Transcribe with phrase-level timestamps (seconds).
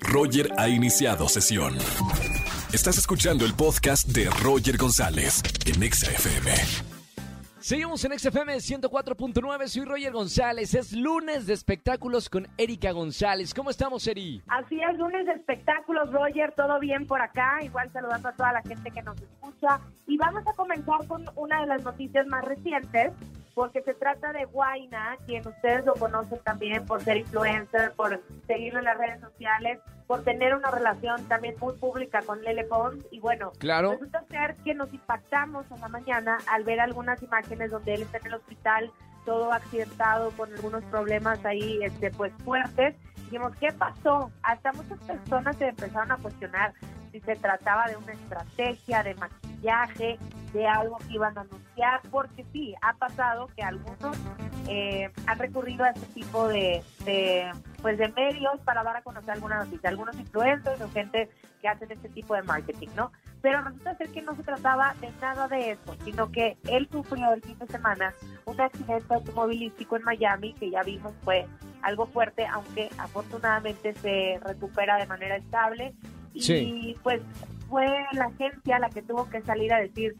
[0.00, 1.76] Roger ha iniciado sesión.
[2.72, 6.52] Estás escuchando el podcast de Roger González en Exa FM.
[7.60, 13.52] Seguimos en XFM 104.9, soy Roger González, es lunes de espectáculos con Erika González.
[13.52, 14.40] ¿Cómo estamos, Eri?
[14.46, 18.62] Así es, lunes de espectáculos, Roger, todo bien por acá, igual saludando a toda la
[18.62, 19.80] gente que nos escucha.
[20.06, 23.12] Y vamos a comenzar con una de las noticias más recientes,
[23.58, 28.78] porque se trata de Guaina, quien ustedes lo conocen también por ser influencer, por seguirlo
[28.78, 33.04] en las redes sociales, por tener una relación también muy pública con Lele Pons.
[33.10, 33.90] Y bueno, Claro.
[33.90, 38.18] resulta ser que nos impactamos en la mañana al ver algunas imágenes donde él está
[38.18, 38.92] en el hospital,
[39.24, 42.94] todo accidentado, con algunos problemas ahí este, pues fuertes.
[43.24, 44.30] Dijimos, ¿qué pasó?
[44.44, 46.74] Hasta muchas personas se empezaron a cuestionar
[47.10, 52.44] si se trataba de una estrategia, de maquillaje, de algo que iban a anunciar, porque
[52.52, 54.16] sí, ha pasado que algunos
[54.66, 57.50] eh, han recurrido a este tipo de, de,
[57.82, 61.28] pues de medios para dar a conocer alguna noticia, algunos influencers o gente
[61.60, 63.12] que hacen este tipo de marketing, ¿no?
[63.42, 67.32] Pero resulta ser que no se trataba de nada de eso, sino que él sufrió
[67.32, 71.46] el fin de semana un accidente automovilístico en Miami, que ya vimos fue
[71.82, 75.94] algo fuerte, aunque afortunadamente se recupera de manera estable.
[76.62, 77.20] Y pues
[77.68, 80.16] fue la agencia la que tuvo que salir a decir,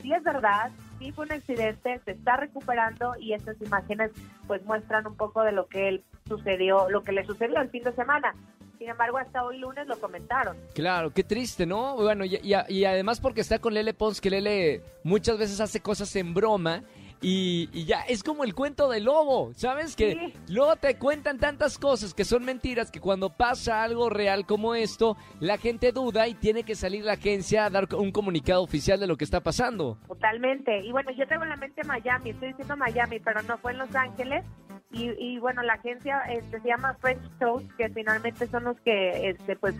[0.00, 4.10] sí es verdad, sí fue un accidente, se está recuperando y estas imágenes
[4.46, 7.82] pues muestran un poco de lo que él sucedió, lo que le sucedió el fin
[7.82, 8.34] de semana.
[8.78, 10.56] Sin embargo, hasta hoy lunes lo comentaron.
[10.74, 11.94] Claro, qué triste, ¿no?
[11.96, 15.80] Bueno, y, y- y además porque está con Lele Pons, que Lele muchas veces hace
[15.80, 16.82] cosas en broma.
[17.24, 19.96] Y, y ya es como el cuento del lobo, ¿sabes?
[19.96, 20.34] Que Sí.
[20.52, 25.16] luego te cuentan tantas cosas que son mentiras que cuando pasa algo real como esto,
[25.40, 29.06] la gente duda y tiene que salir la agencia a dar un comunicado oficial de
[29.06, 29.96] lo que está pasando.
[30.06, 30.80] Totalmente.
[30.80, 33.78] Y bueno, yo tengo en la mente Miami, estoy diciendo Miami, pero no fue en
[33.78, 34.44] Los Ángeles.
[34.92, 39.30] Y, y bueno, la agencia este, se llama French Toast, que finalmente son los que
[39.30, 39.74] este, pues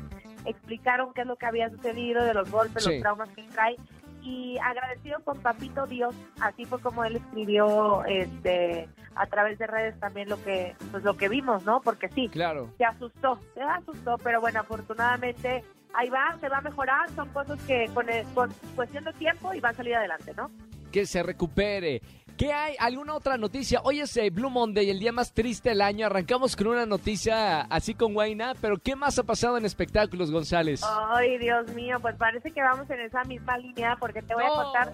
[0.45, 2.91] explicaron qué es lo que había sucedido, de los golpes, Sí.
[2.95, 3.77] los traumas que trae.
[4.25, 10.01] Y agradecido con Papito Dios, así fue como él escribió este a través de redes
[10.01, 11.80] también lo que pues lo que vimos, ¿no?
[11.83, 12.70] Porque sí, Claro.
[12.79, 15.63] se asustó, se asustó, pero bueno, afortunadamente
[15.95, 19.52] ahí va, se va a mejorar, son cosas que con, el- con cuestión de tiempo
[19.55, 20.51] y va a salir adelante, ¿no?
[20.90, 22.01] que se recupere.
[22.36, 22.74] ¿Qué hay?
[22.80, 23.80] ¿Alguna otra noticia?
[23.84, 26.06] Hoy es eh, Blue Monday, el día más triste del año.
[26.06, 30.80] Arrancamos con una noticia así con Guaina, pero ¿qué más ha pasado en espectáculos, González?
[31.14, 34.52] Ay, Dios mío, pues parece que vamos en esa misma línea porque te voy No,
[34.61, 34.92] a contar.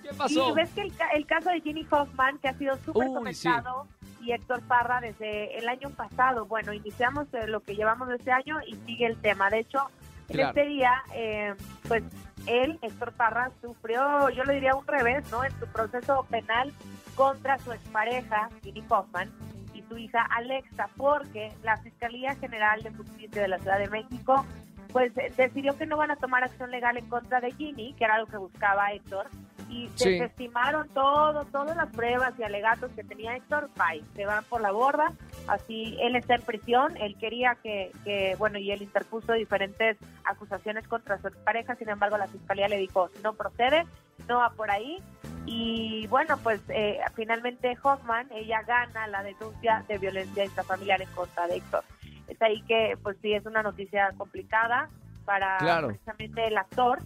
[0.00, 0.50] ¿Qué pasó?
[0.50, 3.14] Y ves que el, el caso de Ginny Hoffman, que ha sido súper sí.
[3.14, 3.88] comentado,
[4.22, 6.46] y Héctor Parra desde el año pasado.
[6.46, 9.50] Bueno, iniciamos eh, lo que llevamos de este año y sigue el tema.
[9.50, 9.78] De hecho,
[10.28, 10.48] en Claro.
[10.50, 11.54] este día, eh,
[11.88, 12.04] pues
[12.46, 15.44] él, Héctor Parra, sufrió, yo le diría un revés, ¿no?
[15.44, 16.72] En su proceso penal
[17.14, 19.30] contra su expareja, Ginny Hoffman,
[19.74, 24.44] y su hija Alexa, porque la Fiscalía General de Justicia de la Ciudad de México
[24.92, 28.04] pues eh, decidió que no van a tomar acción legal en contra de Ginny, que
[28.04, 29.26] era lo que buscaba Héctor,
[29.68, 30.10] y Sí.
[30.10, 34.70] desestimaron todo, todas las pruebas y alegatos que tenía Héctor, bye, se van por la
[34.70, 35.12] borda,
[35.48, 40.86] así él está en prisión, él quería que, que, bueno, y él interpuso diferentes acusaciones
[40.88, 43.84] contra su pareja, sin embargo la fiscalía le dijo, no procede,
[44.28, 45.02] no va por ahí,
[45.46, 51.46] y bueno, pues eh, finalmente Hoffman, ella gana la denuncia de violencia intrafamiliar en contra
[51.46, 51.84] de Héctor.
[52.26, 54.88] Es ahí que, pues sí, es una noticia complicada
[55.24, 55.88] para Claro.
[55.88, 56.98] precisamente el actor,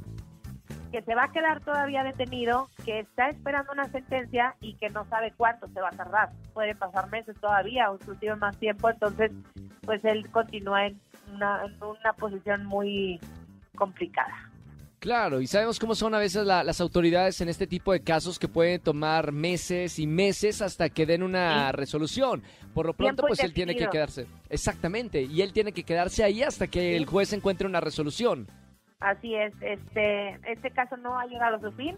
[0.91, 5.05] que se va a quedar todavía detenido, que está esperando una sentencia y que no
[5.07, 6.31] sabe cuánto se va a tardar.
[6.53, 9.31] Puede pasar meses todavía o inclusive más tiempo, entonces
[9.83, 11.01] pues él continúa en
[11.33, 13.21] una, en una posición muy
[13.77, 14.35] complicada.
[14.99, 18.39] Claro, y sabemos cómo son a veces la- las autoridades en este tipo de casos
[18.39, 21.77] que pueden tomar meses y meses hasta que den una Sí.
[21.77, 22.43] resolución.
[22.75, 24.27] Por lo pronto, Tiempo pues él tiene que quedarse.
[24.51, 26.97] Exactamente, y él tiene que quedarse ahí hasta que Sí.
[26.97, 28.47] el juez encuentre una resolución.
[29.01, 31.97] Así es, este, este caso no ha llegado a su fin.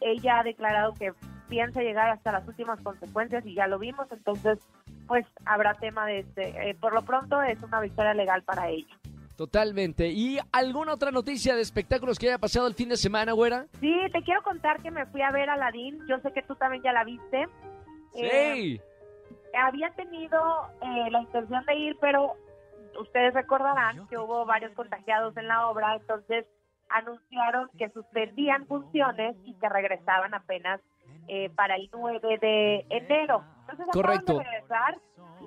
[0.00, 1.12] Ella ha declarado que
[1.48, 4.58] piensa llegar hasta las últimas consecuencias y ya lo vimos, entonces
[5.06, 6.70] pues habrá tema de este.
[6.70, 8.94] eh, por lo pronto es una victoria legal para ella.
[9.36, 10.08] Totalmente.
[10.08, 13.66] ¿Y alguna otra noticia de espectáculos que haya pasado el fin de semana, güera?
[13.80, 15.98] Sí, te quiero contar que me fui a ver a Aladdin.
[16.06, 17.48] Yo sé que tú también ya la viste.
[18.14, 18.80] Eh, Sí.
[19.58, 20.38] había tenido
[20.82, 22.34] eh, la intención de ir, pero
[23.00, 26.46] ustedes recordarán que hubo varios contagiados en la obra, entonces
[26.90, 30.80] anunciaron que suspendían funciones y que regresaban apenas
[31.28, 33.44] eh, para el 9 de enero.
[33.60, 34.38] Entonces acaban Correcto.
[34.38, 34.98] de regresar.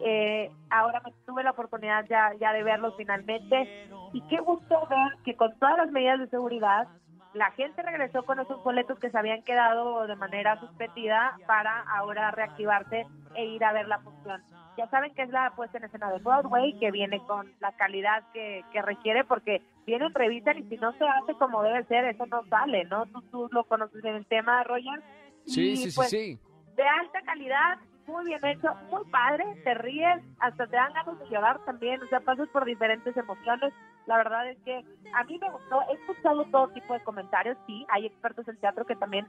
[0.04, 5.24] Eh, ahora me tuve la oportunidad ya, ya de verlos finalmente y qué gusto ver
[5.24, 6.88] que con todas las medidas de seguridad
[7.34, 12.32] la gente regresó con esos boletos que se habían quedado de manera suspendida para ahora
[12.32, 13.06] reactivarse
[13.36, 14.42] e ir a ver la función.
[14.78, 18.24] Ya saben que es la puesta en escena de Broadway, que viene con la calidad
[18.34, 22.26] que, que requiere, porque vienen, revisan y si no se hace como debe ser, eso
[22.26, 23.06] no sale, ¿no?
[23.08, 25.02] Tú, tú lo conoces en el tema, Roger.
[25.46, 26.40] Sí, Y, sí, sí, pues, sí.
[26.76, 27.78] De alta calidad,
[28.08, 32.08] muy bien hecho, muy padre, te ríes, hasta te dan ganas de llorar también, o
[32.08, 33.74] sea, pasas por diferentes emociones.
[34.06, 34.84] La verdad es que
[35.14, 38.86] a mí me gustó, he escuchado todo tipo de comentarios, sí, hay expertos en teatro
[38.86, 39.28] que también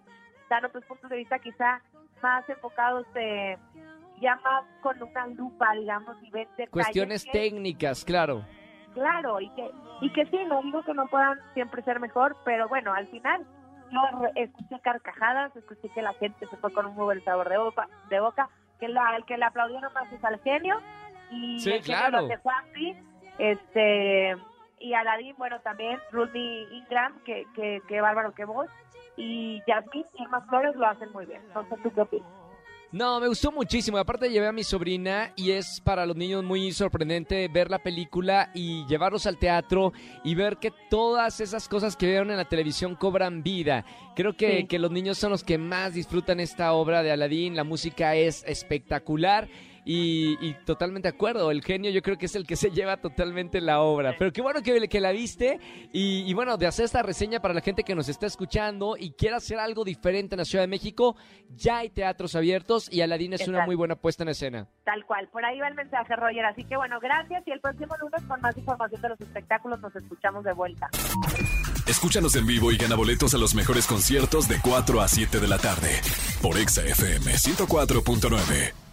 [0.51, 1.81] dan otros puntos de vista quizá
[2.23, 3.59] más enfocados de
[4.21, 8.45] ya más con una lupa, digamos, y ven detalles Cuestiones que- técnicas, claro.
[8.95, 9.71] Claro, y que,
[10.01, 13.45] y que sí, no digo que no puedan siempre ser mejor, pero bueno, al final
[13.91, 14.01] yo
[14.35, 17.89] escuché carcajadas, escuché que la gente se fue con un muy buen sabor de boca,
[18.09, 18.49] de boca
[18.81, 20.81] que la, el que le aplaudieron más es al genio,
[21.31, 22.29] y Sí, el genio claro.
[22.43, 22.97] Juanpi,
[23.39, 24.37] este,
[24.79, 28.67] y Aladín, bueno, también, Rudy Ingram, que, que, que bárbaro que vos,
[29.17, 32.29] y Jasmine y Irma Flores lo hacen muy bien, sé tú qué opinas.
[32.97, 33.99] No, me gustó muchísimo.
[33.99, 38.51] Aparte llevé a mi sobrina y es para los niños muy sorprendente ver la película
[38.55, 39.93] y llevarlos al teatro
[40.25, 43.85] y ver que todas esas cosas que vieron en la televisión cobran vida.
[44.15, 44.67] Creo que, Sí.
[44.67, 47.55] que los niños son los que más disfrutan esta obra de Aladdin.
[47.55, 49.47] La música es espectacular
[49.87, 51.53] y, y totalmente de acuerdo.
[51.53, 54.17] El genio yo creo que es el que se lleva totalmente la obra.
[54.19, 55.61] Pero qué bueno que, que la viste
[55.93, 59.13] y, y bueno, de hacer esta reseña para la gente que nos está escuchando y
[59.13, 61.17] quiera hacer algo diferente en la Ciudad de México,
[61.55, 64.69] ya hay teatros abiertos y Aladdin es una muy buena puesta en escena.
[64.85, 66.45] Tal cual, por ahí va el mensaje, Roger.
[66.47, 69.95] Así que bueno, gracias y el próximo lunes con más información de los espectáculos nos
[69.95, 70.89] escuchamos de vuelta.
[71.87, 75.47] Escúchanos en vivo y gana boletos a los mejores conciertos de 4 a 7 de
[75.47, 76.01] la tarde
[76.43, 78.86] por Exa FM 104.9.